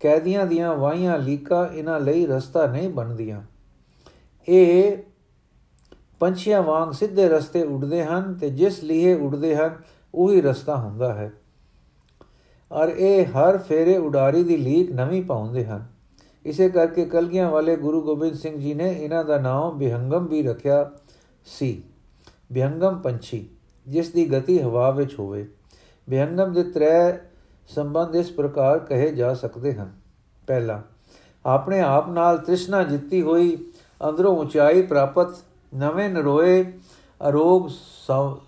[0.00, 3.42] ਕੈਦੀਆਂ ਦੀਆਂ ਵਾਹੀਆਂ ਲੀਕਾ ਇਹਨਾਂ ਲਈ ਰਸਤਾ ਨਹੀਂ ਬਣਦੀਆਂ
[4.48, 4.96] ਇਹ
[6.19, 9.75] ਪੰਛੀਆਂ ਵਾਂਗ ਸਿੱਧੇ ਰਸਤੇ ਉੱਡਦੇ ਹਨ ਤੇ ਜਿਸ ਲਈ ਉੱਡਦੇ ਹਨ,
[10.15, 11.31] ਉਹੀ ਰਸਤਾ ਹੁੰਦਾ ਹੈ।
[12.71, 15.85] ਔਰ ਇਹ ਹਰ ਫੇਰੇ ਉਡਾਰੀ ਦੀ ਲੀਕ ਨਵੀਂ ਪਾਉਂਦੇ ਹਨ।
[16.45, 20.91] ਇਸੇ ਕਰਕੇ ਕਲਗੀਆਂ ਵਾਲੇ ਗੁਰੂ ਗੋਬਿੰਦ ਸਿੰਘ ਜੀ ਨੇ ਇਹਨਾਂ ਦਾ ਨਾਮ ਬਿਹੰਗਮ ਵੀ ਰੱਖਿਆ
[21.45, 21.83] ਸੀ।
[22.51, 23.49] ਬਿਹੰਗਮ ਪੰਛੀ,
[23.87, 25.47] ਜਿਸ ਦੀ ਗਤੀ ਹਵਾ ਵਿੱਚ ਹੋਵੇ।
[26.09, 27.19] ਬਿਹੰਗਮ ਦੇ ਤਰੇ
[27.67, 29.91] ਸੰਬੰਧ ਇਸ ਪ੍ਰਕਾਰ ਕਹੇ ਜਾ ਸਕਦੇ ਹਨ।
[30.47, 30.81] ਪਹਿਲਾ,
[31.45, 33.71] ਆਪਣੇ ਆਪ ਨਾਲ ਤ੍ਰਿਸ਼ਨਾ ਜਿੱਤੀ ਹੋਈ,
[34.09, 35.27] ਅੰਦਰੋਂ ਉਚਾਈ ਪ੍ਰਾਪਤ
[35.71, 36.63] ਨਵੇਂ ਨਰੋਏ
[37.21, 37.67] ਅਰੋਗ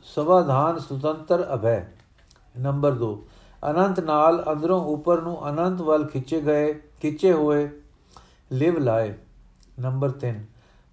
[0.05, 1.85] ਸਵਾਧਾਨ ਸੁਤੰਤਰ ਅਭੈ।
[2.59, 3.15] ਨੰਬਰ 2
[3.63, 7.69] ਅਨੰਤ ਨਾਲ ਅੰਦਰੋਂ ਉੱਪਰ ਨੂੰ ਅਨੰਤ ਵੱਲ ਖਿੱਚੇ ਗਏ, ਖਿੱਚੇ ਹੋਏ,
[8.51, 9.13] ਲਿਵ ਲਾਏ।
[9.79, 10.45] ਨੰਬਰ 3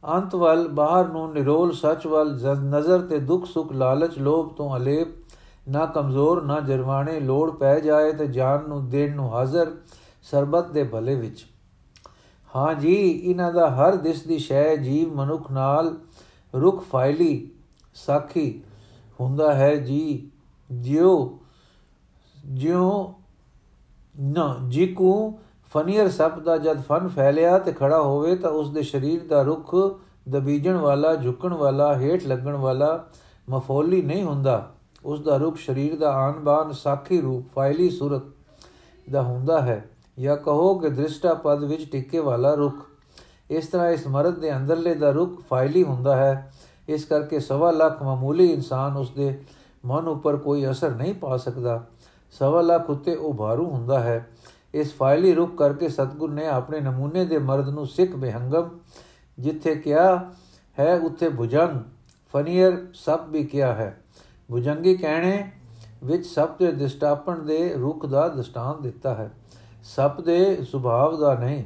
[0.03, 5.09] ਅੰਤ ਵੱਲ ਬਾਹਰ ਨੂੰ ਨਿਰੋਲ ਸੱਚ ਵੱਲ ਨਜ਼ਰ ਤੇ ਦੁੱਖ ਸੁਖ ਲਾਲਚ ਲੋਭ ਤੋਂ ਅਲੇਪ,
[5.69, 9.71] ਨਾ ਕਮਜ਼ੋਰ, ਨਾ ਜਰਵਾਣੇ ਲੋੜ ਪੈ ਜਾਏ ਤੇ ਜਾਨ ਨੂੰ ਦੇਣ ਨੂੰ ਹਾਜ਼ਰ,
[10.23, 11.47] ਸਰਬਤ ਦੇ ਭਲੇ ਵਿੱਚ।
[12.51, 15.95] ਹਾਂ ਜੀ, ਇਹਨਾਂ ਦਾ ਹਰ ਦਿਸ ਦੀ ਸ਼ੈ ਜੀਵ ਮਨੁੱਖ ਨਾਲ
[16.61, 17.51] ਰੁਖ ਫਾਇਲੀ
[17.95, 18.63] ਸਾਖੀ
[19.21, 20.31] ਹੁੰਦਾ ਹੈ ਜੀ।
[20.73, 21.39] ਜਿਉ
[22.47, 23.15] ਜਿਉ
[24.21, 25.39] ਨਾ, ਜਿਕੂ
[25.75, 29.75] ਫਨੀਅਰ ਸੱਪ ਦਾ ਜਦ ਫਨ ਫੈਲਿਆ ਤੇ ਖੜਾ ਹੋਵੇ ਤਾਂ ਉਸ ਦੇ ਸਰੀਰ ਦਾ ਰੁਖ
[30.29, 33.09] ਦਬੀਜਣ ਵਾਲਾ, ਝੁਕਣ ਵਾਲਾ, ਹੇਠ ਲੱਗਣ ਵਾਲਾ
[33.51, 34.73] ਮਫੌਲੀ ਨਹੀਂ ਹੁੰਦਾ।
[35.05, 38.23] ਉਸ ਦਾ ਰੂਪ ਸਰੀਰ ਦਾ ਆਨ-ਬਾਨ ਸਾਖੀ ਰੂਪ ਫਾਇਲੀ ਸੂਰਤ
[39.11, 42.75] ਦਾ ਹੁੰਦਾ ਹੈ। ਜਾਂ ਕਹੋ ਕਿ ਦ੍ਰਿਸ਼ਟਾ ਪਦ ਵਿੱਚ ਟਿੱਕੇ ਵਾਲਾ ਰੁਖ।
[43.51, 46.53] ਇਸ ਤਰ੍ਹਾਂ ਇਸ ਮਰਦ ਦੇ ਅੰਦਰਲੇ ਦਾ ਰੁਖ ਫਾਇਲੀ ਹੁੰਦਾ ਹੈ।
[46.89, 49.45] ਇਸ ਕਰਕੇ ਸਵਾ ਲੱਖ ਮਾਮੂਲੀ ਇਨਸਾਨ ਉਸ ਦੇ
[49.85, 51.87] ਮਨ ਉੱਪਰ ਕੋਈ ਅਸਰ ਨਹੀਂ ਪਾ ਸਕਦਾ।
[52.33, 54.29] ਸਵਾ ਲੱਖ ਉੱਤੇ ਉਹ ਭਾਰੂ ਹੁੰਦਾ ਹੈ।
[54.75, 58.69] ਇਸ ਫਾਇਲੀ ਰੁਖ ਕਰਕੇ ਸਤਗੁਰ ਨੇ ਆਪਣੇ ਨਮੂਨੇ ਦੇ ਮਰਦ ਨੂੰ ਸਿੱਖ ਬਿਹੰਗਮ,
[59.39, 60.31] ਜਿੱਥੇ ਕਿਹਾ
[60.79, 61.81] ਹੈ, ਉੱਥੇ ਭੁਜੰਗ,
[62.33, 64.03] ਫਨੀਅਰ ਸਭ ਵੀ ਕਿਹਾ ਹੈ।
[64.51, 65.51] ਭੁਜੰਗੀ ਕਹਿਣੇ
[66.05, 69.31] ਵਿੱਚ ਸਭ ਦੇ ਦਿਸ਼ਟਾਪਣ ਦੇ ਰੁਖ ਦਾ ਦਸਤਾਨ ਦਿੱਤਾ ਹੈ।
[69.83, 71.65] ਸਭ ਦੇ ਸੁਭਾਵ ਦਾ ਨਹੀਂ।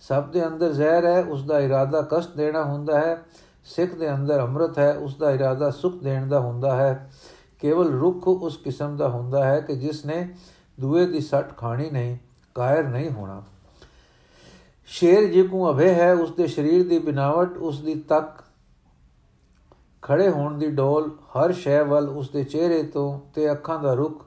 [0.00, 3.24] ਸਭ ਦੇ ਅੰਦਰ ਜ਼ਹਿਰ ਹੈ, ਉਸ ਦਾ ਇਰਾਦਾ ਕਸ਼ਟ ਦੇਣਾ ਹੁੰਦਾ ਹੈ,
[3.64, 7.10] ਸਿੱਖ ਦੇ ਅੰਦਰ ਅੰਮ੍ਰਿਤ ਹੈ, ਉਸ ਦਾ ਇਰਾਦਾ ਸੁਖ ਦੇਣ ਦਾ ਹੁੰਦਾ ਹੈ।
[7.60, 10.34] ਕੇਵਲ ਰੁੱਖ ਉਸ ਕਿਸਮ ਦਾ ਹੁੰਦਾ ਹੈ ਕਿ ਜਿਸ ਨੇ
[10.80, 12.16] ਦੂਏ ਦੀ ਸੱਟ ਖਾਣੀ ਨਹੀਂ,
[12.54, 13.42] ਕਾਇਰ ਨਹੀਂ ਹੋਣਾ।
[14.86, 18.44] ਸ਼ੇਰ ਜਿਕੂ ਅਭੇ ਹੈ, ਉਸ ਦੇ ਸਰੀਰ ਦੀ ਬਿਨਾਵਟ, ਉਸ ਦੀ ਤੱਕ
[20.02, 24.24] ਖੜੇ ਹੋਣ ਦੀ ਡੋਲ, ਹਰ ਸ਼ੈ ਵੱਲ ਉਸ ਦੇ ਚਿਹਰੇ ਤੋਂ ਤੇ ਅੱਖਾਂ ਦਾ ਰੁਖ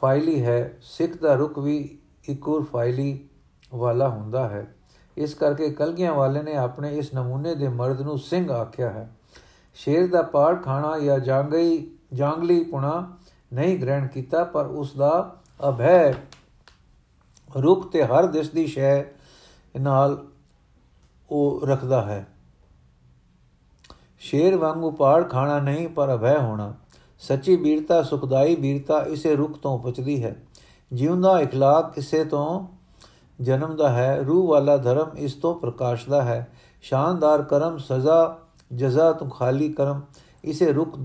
[0.00, 1.98] ਫਾਇਲੀ ਹੈ, ਸਿੱਖ ਦਾ ਰੁਖ ਵੀ
[2.28, 3.27] ਇਕੁਰ ਫਾਇਲੀ
[3.73, 4.75] ਵਾਲਾ ਹੁੰਦਾ ਹੈ
[5.17, 9.09] ਇਸ ਕਰਕੇ ਕਲਗੀਆਂ ਵਾਲੇ ਨੇ ਆਪਣੇ ਇਸ ਨਮੂਨੇ ਦੇ ਮਰਦ ਨੂੰ ਸਿੰਘ ਆਖਿਆ ਹੈ
[9.73, 13.17] ਸ਼ੇਰ ਦਾ ਪਾੜ ਖਾਣਾ ਜਾਂ ਜਾਂਗਈ ਜਾਂਗਲੀ ਪੁਣਾ
[13.53, 15.35] ਨਹੀਂ ਗ੍ਰਹਿਣ ਕੀਤਾ ਪਰ ਉਸ ਦਾ
[15.69, 16.13] ਅਭੈ
[17.61, 19.03] ਰੁਖ ਤੇ ਹਰ ਦਿਸ ਦੀ ਸ਼ੈ
[19.81, 20.25] ਨਾਲ
[21.31, 22.27] ਉਹ ਰੱਖਦਾ ਹੈ
[24.19, 26.73] ਸ਼ੇਰ ਵਾਂਗੂ ਪਾੜ ਖਾਣਾ ਨਹੀਂ ਪਰ ਅਭੈ ਹੋਣਾ
[27.19, 30.35] ਸੱਚੀ ਬੀਰਤਾ ਸੁਖਦਾਈ ਬੀਰਤਾ ਇਸੇ ਰੁਖ ਤੋਂ ਉਪਜਦੀ ਹੈ
[30.93, 32.67] ਜਿਉਂਦਾ اخلاق ਇਸੇ ਤੋਂ
[33.40, 36.52] ਜਨਮ ਦਾ ਹੈ, ਰੂਹ ਵਾਲਾ ਧਰਮ ਇਸ ਤੋਂ ਪ੍ਰਕਾਸ਼ਦਾ ਹੈ।
[36.82, 38.38] ਸ਼ਾਨਦਾਰ ਕਰਮ, ਸਜ਼ਾ,
[38.74, 40.00] ਜਜ਼ਾ, ਤੋਂ ਖਾਲੀ ਕਰਮ,
[40.44, 40.98] ਇਸੇ ਰੁਕ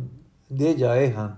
[0.53, 1.35] ਦੇ ਜਾਏ ਹਨ।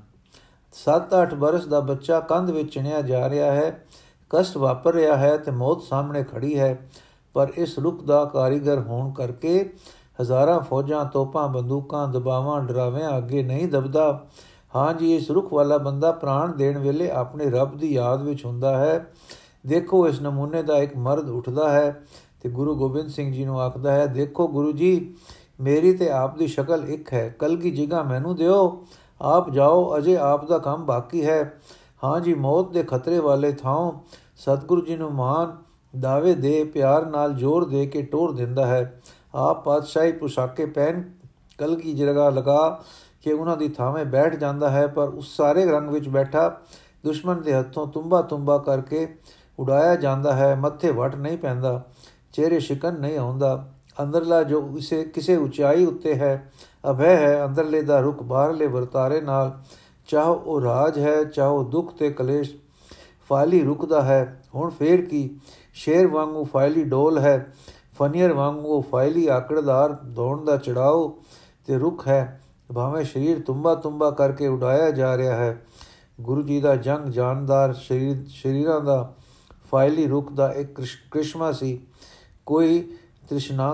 [0.74, 3.86] 7-8 ਬਰਸ ਦਾ ਬੱਚਾ ਕੰਧ ਵਿੱਚ ਚਿਣਿਆ ਜਾ ਰਿਹਾ ਹੈ,
[4.30, 6.90] ਕਸ਼ਟ ਵਾਪਰ ਰਿਹਾ ਹੈ ਤੇ ਮੌਤ ਸਾਹਮਣੇ ਖੜੀ ਹੈ।
[7.34, 9.74] ਪਰ ਇਸ ਰੁਕ ਦਾ ਕਾਰੀਗਰ ਹੋਣ ਕਰਕੇ
[10.22, 14.26] ਹਜ਼ਾਰਾਂ ਫੌਜਾਂ, ਤੋਪਾਂ, ਬੰਦੂਕਾਂ, ਦਬਾਵਾਂ, ਡਰਾਵਿਆਂ ਅੱਗੇ ਨਹੀਂ ਦਬਦਾ।
[14.76, 18.78] ਹਾਂ ਜੀ, ਇਸ ਰੁਖ ਵਾਲਾ ਬੰਦਾ ਪ੍ਰਾਣ ਦੇਣ ਵੇਲੇ ਆਪਣੇ ਰੱਬ ਦੀ ਯਾਦ ਵਿੱਚ ਹੁੰਦਾ
[18.78, 19.06] ਹੈ।
[19.66, 22.02] ਦੇਖੋ, ਇਸ ਨਮੂਨੇ ਦਾ ਇੱਕ ਮਰਦ ਉੱਠਦਾ ਹੈ
[22.42, 25.16] ਤੇ ਗੁਰੂ ਗੋਬਿੰਦ ਸਿੰਘ ਜੀ ਨੂੰ ਆਖਦਾ ਹੈ, ਦੇਖੋ ਗੁਰੂ ਜੀ,
[25.60, 28.86] ਮੇਰੀ ਤੇ ਆਪ ਦੀ ਸ਼ਕਲ ਇੱਕ ਹੈ ਕਲ ਕੀ ਜਗ੍ਹਾ ਮੈਨੂੰ ਦਿਓ,
[29.22, 31.60] ਆਪ ਜਾਓ, ਅਜੇ ਆਪ ਦਾ ਕੰਮ ਬਾਕੀ ਹੈ।
[32.04, 33.92] ਹਾਂ ਜੀ, ਮੌਤ ਦੇ ਖਤਰੇ ਵਾਲੇ ਥਾਂ
[34.38, 35.56] ਸਤਿਗੁਰੂ ਜੀ ਨੂੰ ਮਾਨ
[35.94, 39.02] ਦਾਵੇ ਦੇ, ਪਿਆਰ ਨਾਲ ਜ਼ੋਰ ਦੇ ਕੇ ਟੋਰ ਦਿੰਦਾ ਹੈ।
[39.36, 41.04] ਆਪ ਪਾਤਸ਼ਾਹੀ ਪੁਸ਼ਾਕੇ ਪਹਿਨ
[41.58, 42.84] ਕਲ ਕੀ ਜਗ੍ਹਾ ਲਗਾ
[43.22, 46.50] ਕਿ ਉਹਨਾਂ ਦੀ ਥਾਵੇਂ ਬੈਠ ਜਾਂਦਾ ਹੈ, ਪਰ ਉਸ ਸਾਰੇ ਰੰਗ ਵਿੱਚ ਬੈਠਾ
[47.06, 49.08] ਦੁਸ਼ਮਣ ਦੇ ਹੱਥੋਂ ਤੁੰਬਾ ਤੁੰਬਾ ਕਰਕੇ
[49.60, 51.82] ਉਡਾਇਆ ਜਾਂਦਾ ਹੈ, ਮੱਥੇ ਵਟ ਨਹੀਂ ਪੈਂਦਾ,
[52.34, 53.68] ਚਿਹਰੇ ਸ਼ਿਕਨ ਨਹੀਂ ਆਉਂਦਾ।
[54.04, 56.52] ਅੰਦਰਲਾ ਜੋ ਇਸੇ, ਕਿਸੇ ਉਚਾਈ ਉੱਤੇ ਹੈ,
[56.92, 59.60] ਅਭੈ ਹੈ, ਅੰਦਰਲੇ ਦਾ ਰੁਕ ਬਾਹਰਲੇ ਵਰਤਾਰੇ ਨਾਲ।
[60.08, 62.56] ਚਾਹੋ ਉਹ ਰਾਜ ਹੈ, ਚਾਹੋ ਦੁੱਖ ਤੇ ਕਲੇਸ਼,
[63.30, 65.30] ਫਾਲੀ ਰੁਕਦਾ ਹੈ। ਹੁਣ ਫੇਰ ਕੀ?
[65.74, 67.54] ਸ਼ੇਰ ਵਾਂਗੂ ਫਾਇਲੀ ਡੋਲ ਹੈ,
[68.00, 71.08] ਫਨੀਅਰ ਵਾਂਗੂ ਫਾਇਲੀ ਆਕੜਦਾਰ ਦੌਣ ਦਾ ਚੜਾਓ
[71.68, 72.42] ਤੇ ਰੁਖ ਹੈ।
[72.74, 75.66] ਭਾਵੇਂ ਸਰੀਰ ਤੁੰਬਾ ਤੁੰਬਾ ਕਰਕੇ ਉਡਾਇਆ ਜਾ ਰਿਹਾ ਹੈ,
[76.22, 79.14] ਗੁਰੂ ਜੀ ਦਾ ਜੰਗ ਜਾਨਦਾਰ ਸਰੀਰ, ਸ਼ਰੀਰਾਂ ਦਾ
[79.72, 81.80] ਫਾਇਲੀ ਰੁਖ ਦਾ ਇੱਕ ਕ੍ਰਿਸ਼ਮਾ ਸੀ।
[82.46, 82.80] ਕੋਈ
[83.30, 83.74] ਤ੍ਰਿਸ਼ਨਾ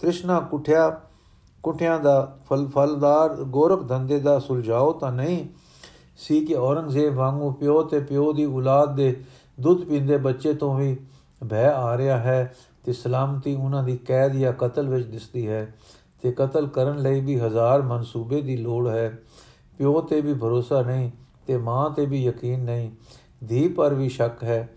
[0.00, 0.88] ਤ੍ਰਿਸ਼ਨਾ ਕੁਠਿਆ,
[1.62, 5.44] ਕੁਠਿਆਂ ਦਾ ਫਲ, ਫਲਦਾਰ ਗੋਰਖ ਧੰਦੇ ਦਾ ਸੁਲਝਾਓ ਤਾਂ ਨਹੀਂ
[6.16, 9.24] ਸੀ ਕਿ ਔਰੰਗਜ਼ੇਬ ਵਾਂਗੂ ਪਿਓ ਤੇ ਪਿਓ ਦੀ ਔਲਾਦ ਦੇ
[9.60, 10.96] ਦੁੱਧ ਪੀਂਦੇ ਬੱਚੇ ਤੋਂ ਵੀ
[11.50, 15.74] ਭੈ ਆ ਰਿਹਾ ਹੈ ਤੇ ਸਲਾਮਤੀ ਉਹਨਾਂ ਦੀ ਕੈਦ ਜਾਂ ਕਤਲ ਵਿੱਚ ਦਿਸਦੀ ਹੈ
[16.22, 19.18] ਤੇ ਕਤਲ ਕਰਨ ਲਈ ਵੀ ਹਜ਼ਾਰ ਮਨਸੂਬੇ ਦੀ ਲੋੜ ਹੈ।
[19.78, 21.10] ਪਿਓ ਤੇ ਵੀ ਭਰੋਸਾ ਨਹੀਂ
[21.46, 22.90] ਤੇ ਮਾਂ ਤੇ ਵੀ ਯਕੀਨ ਨਹੀਂ।
[23.48, 24.68] ਧੀ ਪਰ ਵੀ ਸ਼ੱਕ ਹੈ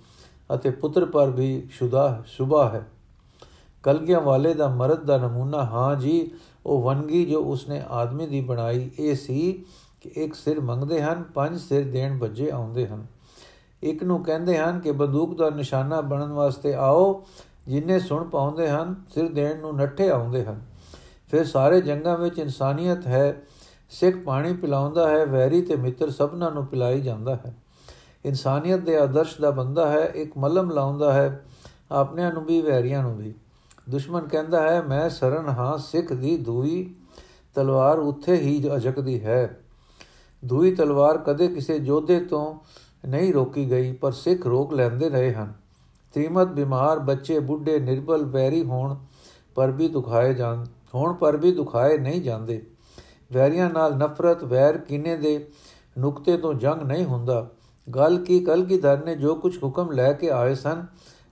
[0.54, 2.88] ਅਤੇ ਪੁੱਤਰ ਪਰ ਵੀ ਸ਼ੁਦਾ, ਸੁਭਾ ਹੈ।
[3.84, 6.32] ਕਲਗੀਆਂ ਵਾਲੇ ਦਾ ਮਰਦ ਦਾ ਨਮੂਨਾ, ਹਾਂ ਜੀ,
[6.66, 9.66] ਉਹ ਵਨਗੀ ਜੋ ਉਸਨੇ ਆਦਮੀ ਦੀ ਬਣਾਈ, ਇਹ ਸੀ
[10.02, 13.06] ਕਿ ਇੱਕ ਸਿਰ ਮੰਗਦੇ ਹਨ, ਪੰਜ ਸਿਰ ਦੇਣ ਬੱਜੇ ਆਉਂਦੇ ਹਨ।
[13.84, 17.26] ਇੱਕ ਨੂੰ ਕਹਿੰਦੇ ਹਨ ਕਿ ਬੰਦੂਕ ਦਾ ਨਿਸ਼ਾਨਾ ਬਣਨ ਵਾਸਤੇ ਆਓ,
[17.68, 20.62] ਜਿੰਨੇ ਸੁਣ ਪਾਉਂਦੇ ਹਨ, ਸਿਰ ਦੇਣ ਨੂੰ ਨੱਠੇ ਆਉਂਦੇ ਹਨ।
[21.32, 23.42] ਫਿਰ ਸਾਰੇ ਜੰਗਾਂ ਵਿੱਚ ਇਨਸਾਨੀਅਤ ਹੈ,
[23.90, 27.56] ਸਿੱਖ ਪਾਣੀ ਪਿਲਾਉਂਦਾ ਹੈ, ਵੈਰੀ ਤੇ ਮਿੱਤਰ ਸਭਨਾਂ ਨੂੰ ਪਿਲਾਈ ਜਾਂਦਾ ਹੈ।
[28.26, 31.46] ਇਨਸਾਨੀਅਤ ਦੇ ਆਦਰਸ਼ ਦਾ ਬੰਦਾ ਹੈ, ਇੱਕ ਮਲਮ ਲਾਉਂਦਾ ਹੈ,
[31.92, 33.34] ਆਪਣਿਆਂ ਨੂੰ ਵੀ, ਵੈਰੀਆਂ ਨੂੰ ਵੀ।
[33.90, 36.96] ਦੁਸ਼ਮਣ ਕਹਿੰਦਾ ਹੈ, ਮੈਂ ਸਰਨ ਹਾਂ, ਸਿੱਖ ਦੀ ਦੂਈ
[37.56, 39.60] ਤਲਵਾਰ ਉੱਥੇ ਹੀ ਅਜਕਦੀ ਹੈ।
[40.46, 42.56] ਦੂਈ ਤਲਵਾਰ ਕਦੇ ਕਿਸੇ ਜੋਧੇ ਤੋਂ
[43.08, 45.54] ਨਹੀਂ ਰੋਕੀ ਗਈ, ਪਰ ਸਿੱਖ ਰੋਕ ਲੈਂਦੇ ਰਹੇ ਹਨ।
[46.14, 48.96] ਤ੍ਰਿਮਤ ਬਿਮਾਰ ਬੱਚੇ, ਬੁੱਢੇ ਨਿਰਬਲ, ਵੈਰੀ ਹੋਣ
[49.56, 52.66] ਪਰ ਵੀ ਦੁਖਾਏ ਜਾਂ ਹੋਣ ਪਰ ਵੀ ਦੁਖਾਏ ਨਹੀਂ ਜਾਂਦੇ।
[53.34, 55.48] ਵੈਰੀਆਂ ਨਾਲ ਨਫ਼ਰਤ, ਵੈਰ ਕਿਨੇ ਦੇ
[55.98, 57.50] ਨੁਕਤੇ ਤੋਂ ਜੰਗ ਨਹੀਂ ਹੁੰਦਾ।
[57.96, 60.86] ਗੱਲ ਕੀ ਕਲਗੀਧਰ ਨੇ ਜੋ ਕੁਝ ਹੁਕਮ ਲੈ ਕੇ ਆਏ ਸਨ,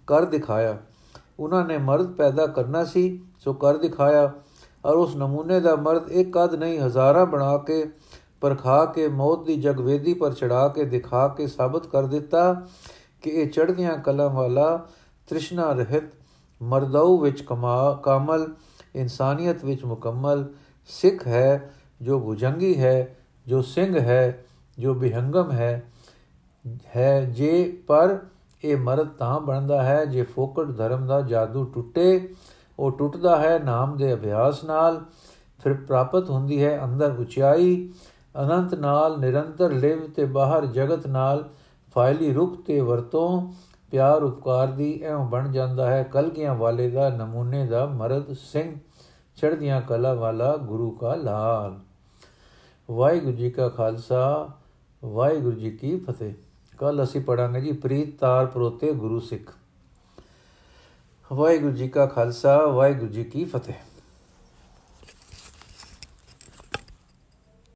[0.07, 0.77] ਕਰ ਦਿਖਾਇਆ।
[1.39, 4.31] ਉਹਨਾਂ ਨੇ ਮਰਦ ਪੈਦਾ ਕਰਨਾ ਸੀ, ਸੋ ਕਰ ਦਿਖਾਇਆ।
[4.85, 7.89] ਔਰ ਉਸ ਨਮੂਨੇ ਦਾ ਮਰਦ ਇੱਕ ਕਦ ਨਹੀਂ, ਹਜ਼ਾਰਾਂ ਬਣਾ ਕੇ,
[8.41, 12.67] ਪਰਖਾ ਕੇ, ਮੌਤ ਦੀ ਜਗਵੇਦੀ ਪਰ ਚੜਾ ਕੇ, ਦਿਖਾ ਕੇ ਸਾਬਤ ਕਰ ਦਿੱਤਾ
[13.21, 14.87] ਕਿ ਇਹ ਚੜ੍ਹਦੀਆਂ ਕਲਮ ਵਾਲਾ
[15.27, 16.03] ਤ੍ਰਿਸ਼ਨਾ ਰਹਿਤ
[16.61, 18.53] ਮਰਦਾਉ ਵਿੱਚ ਕਮਾ, ਕਾਮਲ,
[18.95, 20.45] ਇਨਸਾਨੀਅਤ ਵਿੱਚ ਮੁਕੰਮਲ,
[20.85, 24.45] ਸਿੱਖ ਹੈ, ਜੋ ਭੁਜੰਗੀ ਹੈ, ਜੋ ਸਿੰਘ ਹੈ,
[24.79, 25.91] ਜੋ ਬਿਹੰਗਮ ਹੈ।
[26.95, 28.19] ਹੈ ਜੇ, ਪਰ
[28.63, 32.33] ਇਹ ਮਰਦ ਤਾਂ ਬਣਦਾ ਹੈ ਜੇ ਫੋਕਟ ਧਰਮ ਦਾ ਜਾਦੂ ਟੁੱਟੇ।
[32.79, 35.01] ਉਹ ਟੁੱਟਦਾ ਹੈ ਨਾਮ ਦੇ ਅਭਿਆਸ ਨਾਲ।
[35.63, 37.93] ਫਿਰ ਪ੍ਰਾਪਤ ਹੁੰਦੀ ਹੈ ਅੰਦਰ ਉਚਾਈ।
[38.41, 41.49] ਅਨੰਤ ਨਾਲ ਨਿਰੰਤਰ ਲਿਵ ਤੇ ਬਾਹਰ ਜਗਤ ਨਾਲ
[41.95, 43.51] ਫਾਇਲੀ ਰੁਖ ਤੇ ਵਰਤੋਂ।
[43.91, 48.75] ਪਿਆਰ ਉਪਕਾਰ ਦੀ ਐਉਂ ਬਣ ਜਾਂਦਾ ਹੈ ਕਲਗੀਆਂ ਵਾਲੇ ਦਾ, ਨਮੂਨੇ ਦਾ ਮਰਦ ਸਿੰਘ।
[49.35, 51.79] ਚੜ੍ਹਦੀਆਂ ਕਲਾ ਵਾਲਾ ਗੁਰੂ ਕਾ ਲਾਲ।
[52.91, 54.49] ਵਾਹਿਗੁਰੂ ਜੀ ਕਾ ਖਾਲਸਾ,
[55.05, 56.33] ਵਾਹਿਗੁਰੂ ਜੀ ਕੀ ਫਤਿਹ।
[56.79, 59.53] ਕੱਲ ਅਸੀਂ ਪੜਾਂਗੇ ਜੀ ਪ੍ਰੀਤ ਤਾਰ ਪਰੋਤੇ ਗੁਰੂ ਸਿੱਖ।
[61.33, 63.73] ਵਾਹਿਗੁਰੂ ਜੀ ਕਾ ਖਾਲਸਾ, ਵਾਹਿਗੁਰੂ ਜੀ ਕੀ ਫਤਿਹ।